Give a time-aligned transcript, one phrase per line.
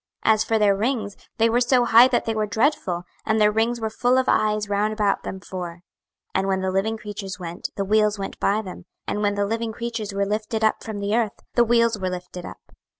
[0.25, 3.51] 26:001:018 As for their rings, they were so high that they were dreadful; and their
[3.51, 5.73] rings were full of eyes round about them four.
[6.33, 9.45] 26:001:019 And when the living creatures went, the wheels went by them: and when the
[9.45, 12.71] living creatures were lifted up from the earth, the wheels were lifted up.